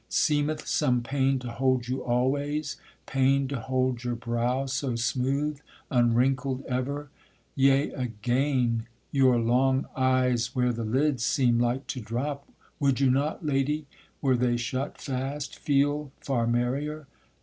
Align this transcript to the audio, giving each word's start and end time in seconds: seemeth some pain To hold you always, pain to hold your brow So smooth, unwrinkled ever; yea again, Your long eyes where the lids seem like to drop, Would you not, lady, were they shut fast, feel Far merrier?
seemeth 0.09 0.65
some 0.65 1.03
pain 1.03 1.37
To 1.37 1.51
hold 1.51 1.87
you 1.87 2.03
always, 2.03 2.77
pain 3.05 3.47
to 3.49 3.59
hold 3.59 4.03
your 4.03 4.15
brow 4.15 4.65
So 4.65 4.95
smooth, 4.95 5.59
unwrinkled 5.91 6.65
ever; 6.65 7.11
yea 7.53 7.91
again, 7.91 8.87
Your 9.11 9.37
long 9.39 9.85
eyes 9.95 10.55
where 10.55 10.73
the 10.73 10.83
lids 10.83 11.23
seem 11.23 11.59
like 11.59 11.85
to 11.85 12.01
drop, 12.01 12.47
Would 12.79 12.99
you 12.99 13.11
not, 13.11 13.45
lady, 13.45 13.85
were 14.23 14.35
they 14.35 14.57
shut 14.57 14.97
fast, 14.97 15.59
feel 15.59 16.11
Far 16.19 16.47
merrier? 16.47 17.05